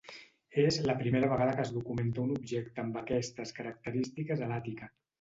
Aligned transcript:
És 0.63 0.79
la 0.89 0.95
primera 1.01 1.29
vegada 1.33 1.53
que 1.59 1.63
es 1.67 1.75
documenta 1.77 2.25
un 2.25 2.33
objecte 2.39 2.87
amb 2.87 3.01
aquestes 3.05 3.57
característiques 3.63 4.47
a 4.47 4.53
l'Àtica. 4.55 4.95